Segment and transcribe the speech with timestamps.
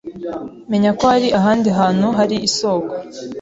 [0.71, 2.91] menya ko hari ahandi hantu hari isoko